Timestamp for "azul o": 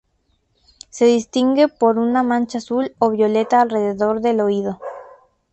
2.57-3.11